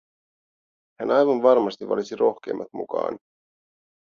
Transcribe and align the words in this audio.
Hän 0.99 1.11
aivan 1.11 1.41
varmasti 1.43 1.89
valitsi 1.89 2.15
rohkeimmat 2.15 2.67
mukaan. 2.73 3.19